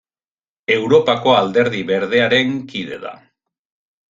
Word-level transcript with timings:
Europako 0.75 1.35
Alderdi 1.41 1.83
Berdearen 1.91 2.57
kide 2.73 2.99
da. 3.05 3.15